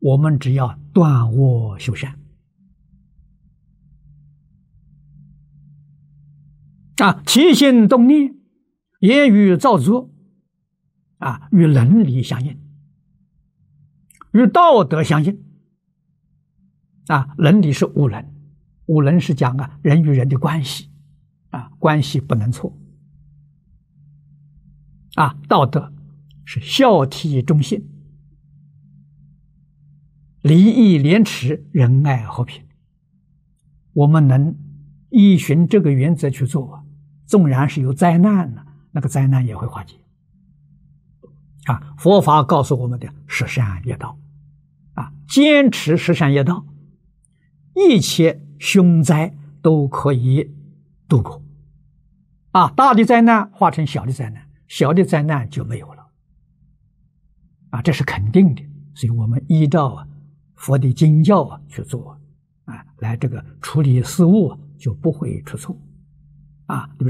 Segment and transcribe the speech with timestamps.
[0.00, 2.18] 我们只要断恶修善
[6.96, 8.34] 啊，起心动念、
[9.00, 10.10] 言语造作
[11.18, 12.58] 啊，与伦理相应，
[14.32, 15.42] 与道德相应
[17.06, 17.34] 啊。
[17.36, 18.34] 伦理是五伦，
[18.86, 20.90] 五伦是讲啊人与人的关系
[21.50, 22.74] 啊，关系不能错
[25.14, 25.38] 啊。
[25.48, 25.92] 道德
[26.44, 27.86] 是孝悌忠信。
[30.42, 32.64] 礼义廉耻、仁爱和平，
[33.92, 34.56] 我们能
[35.10, 36.84] 依循这个原则去做，
[37.26, 39.96] 纵然是有灾难呢，那个灾难也会化解。
[41.66, 44.18] 啊，佛法告诉我们的十善业道，
[44.94, 46.64] 啊，坚持十善业道，
[47.74, 50.54] 一切凶灾都可以
[51.06, 51.42] 度过。
[52.52, 56.06] 啊，大的灾难化成小的灾难，小的灾难就没有了。
[57.68, 60.06] 啊，这是肯定的，所以我们依照啊。
[60.60, 62.14] 佛的经教啊去做，
[62.66, 65.74] 啊，来这个处理事务就不会出错，
[66.66, 67.08] 啊，对不对？